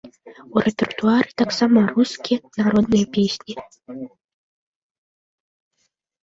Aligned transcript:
У 0.55 0.61
рэпертуары 0.67 1.29
таксама 1.41 1.83
рускія 1.91 2.63
народныя 2.63 3.11
песні. 3.19 4.07